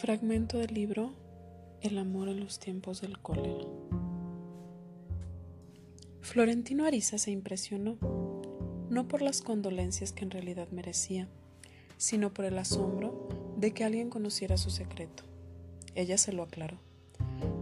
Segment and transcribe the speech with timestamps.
[0.00, 1.12] Fragmento del libro
[1.82, 3.66] El amor en los tiempos del cólera.
[6.22, 7.98] Florentino Ariza se impresionó,
[8.88, 11.28] no por las condolencias que en realidad merecía,
[11.98, 15.24] sino por el asombro de que alguien conociera su secreto.
[15.94, 16.78] Ella se lo aclaró.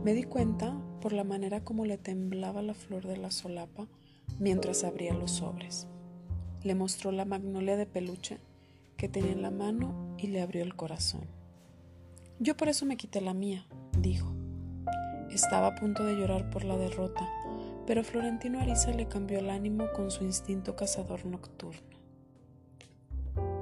[0.04, 3.88] Me di cuenta por la manera como le temblaba la flor de la solapa
[4.38, 5.88] mientras abría los sobres.
[6.62, 8.38] Le mostró la magnolia de peluche
[8.96, 11.37] que tenía en la mano y le abrió el corazón.
[12.40, 13.66] Yo por eso me quité la mía,
[13.98, 14.32] dijo.
[15.30, 17.28] Estaba a punto de llorar por la derrota,
[17.86, 21.98] pero Florentino Ariza le cambió el ánimo con su instinto cazador nocturno.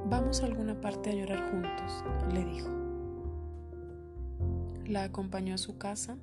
[0.09, 2.69] Vamos a alguna parte a llorar juntos, le dijo.
[4.87, 6.19] La acompañó a su casa.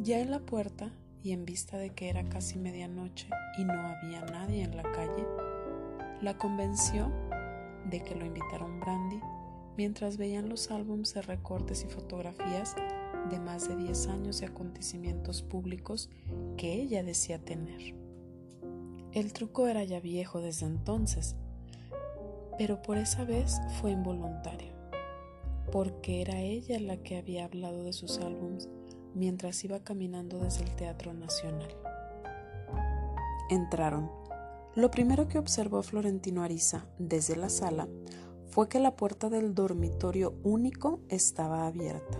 [0.00, 4.20] Ya en la puerta, y en vista de que era casi medianoche y no había
[4.26, 5.26] nadie en la calle,
[6.22, 7.10] la convenció
[7.90, 9.20] de que lo un brandy
[9.76, 12.74] mientras veían los álbumes de recortes y fotografías
[13.30, 16.10] de más de 10 años de acontecimientos públicos
[16.56, 17.94] que ella decía tener.
[19.12, 21.36] El truco era ya viejo desde entonces,
[22.58, 24.72] pero por esa vez fue involuntario,
[25.72, 28.68] porque era ella la que había hablado de sus álbumes
[29.14, 31.74] mientras iba caminando desde el Teatro Nacional.
[33.48, 34.10] Entraron.
[34.74, 37.88] Lo primero que observó Florentino Ariza desde la sala
[38.56, 42.18] fue que la puerta del dormitorio único estaba abierta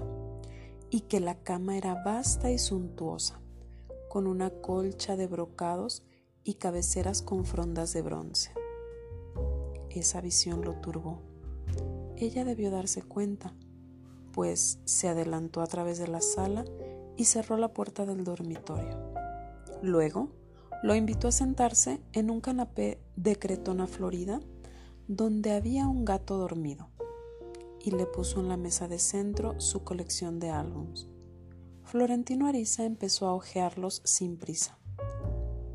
[0.91, 3.41] y que la cama era vasta y suntuosa,
[4.11, 6.03] con una colcha de brocados
[6.45, 8.53] y cabeceras con frondas de bronce.
[9.89, 11.23] Esa visión lo turbó.
[12.19, 13.55] Ella debió darse cuenta,
[14.35, 16.67] pues se adelantó a través de la sala
[17.17, 18.95] y cerró la puerta del dormitorio.
[19.81, 20.29] Luego,
[20.83, 24.43] lo invitó a sentarse en un canapé de cretona florida
[25.09, 26.89] donde había un gato dormido
[27.81, 31.09] y le puso en la mesa de centro su colección de álbums.
[31.85, 34.79] Florentino Ariza empezó a hojearlos sin prisa,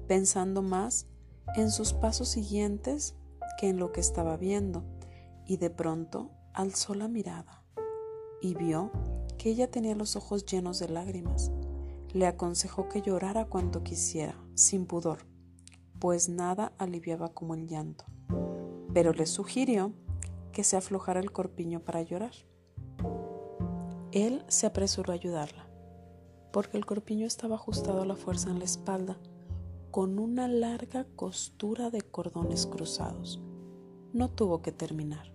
[0.08, 1.08] pensando más
[1.56, 3.16] en sus pasos siguientes
[3.58, 4.84] que en lo que estaba viendo,
[5.46, 7.64] y de pronto alzó la mirada
[8.42, 8.92] y vio
[9.38, 11.52] que ella tenía los ojos llenos de lágrimas.
[12.14, 15.20] Le aconsejó que llorara cuanto quisiera, sin pudor,
[16.00, 18.06] pues nada aliviaba como el llanto,
[18.94, 19.94] pero le sugirió
[20.52, 22.34] que se aflojara el corpiño para llorar.
[24.12, 25.68] Él se apresuró a ayudarla,
[26.52, 29.18] porque el corpiño estaba ajustado a la fuerza en la espalda,
[29.90, 33.42] con una larga costura de cordones cruzados.
[34.14, 35.32] No tuvo que terminar,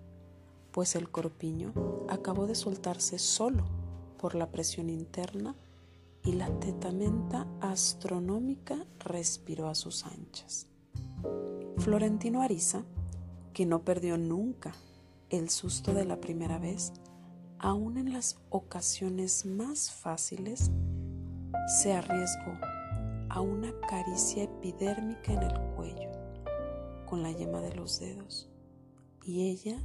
[0.73, 1.73] pues el corpiño
[2.09, 3.65] acabó de soltarse solo
[4.19, 5.57] por la presión interna
[6.23, 10.67] y la tetamenta astronómica respiró a sus anchas.
[11.79, 12.85] Florentino Ariza,
[13.57, 14.75] que no perdió nunca
[15.31, 16.93] el susto de la primera vez,
[17.59, 20.71] aun en las ocasiones más fáciles,
[21.81, 22.53] se arriesgó
[23.31, 26.11] a una caricia epidérmica en el cuello
[27.07, 28.51] con la yema de los dedos
[29.25, 29.83] y ella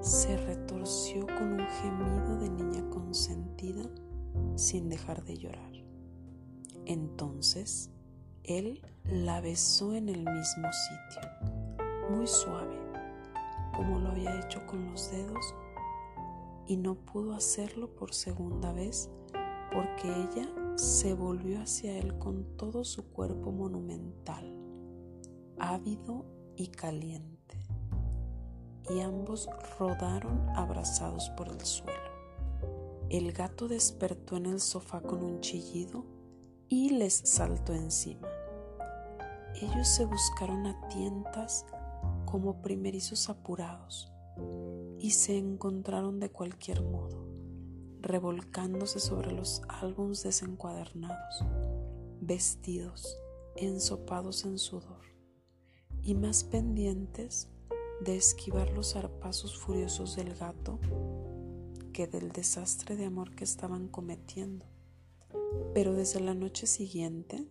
[0.00, 3.84] se retorció con un gemido de niña consentida
[4.56, 5.72] sin dejar de llorar.
[6.86, 7.88] Entonces
[8.42, 11.30] él la besó en el mismo sitio,
[12.10, 12.81] muy suave
[13.82, 15.54] como lo había hecho con los dedos
[16.68, 19.10] y no pudo hacerlo por segunda vez
[19.72, 24.54] porque ella se volvió hacia él con todo su cuerpo monumental,
[25.58, 27.58] ávido y caliente,
[28.88, 29.48] y ambos
[29.80, 31.98] rodaron abrazados por el suelo.
[33.10, 36.06] El gato despertó en el sofá con un chillido
[36.68, 38.28] y les saltó encima.
[39.60, 41.66] Ellos se buscaron a tientas
[42.32, 44.10] como primerizos apurados
[44.98, 47.28] y se encontraron de cualquier modo,
[48.00, 51.44] revolcándose sobre los álbums desencuadernados,
[52.22, 53.20] vestidos,
[53.54, 55.02] ensopados en sudor
[56.00, 57.50] y más pendientes
[58.02, 60.80] de esquivar los zarpazos furiosos del gato
[61.92, 64.64] que del desastre de amor que estaban cometiendo.
[65.74, 67.46] Pero desde la noche siguiente,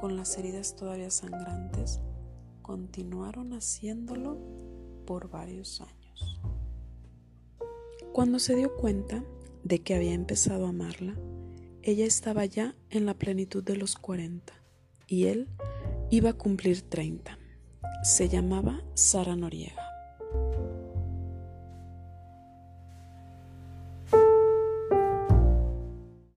[0.00, 2.00] con las heridas todavía sangrantes,
[2.68, 4.36] continuaron haciéndolo
[5.06, 6.38] por varios años.
[8.12, 9.24] Cuando se dio cuenta
[9.64, 11.14] de que había empezado a amarla,
[11.82, 14.52] ella estaba ya en la plenitud de los 40
[15.06, 15.48] y él
[16.10, 17.38] iba a cumplir 30.
[18.02, 19.87] Se llamaba Sara Noriega.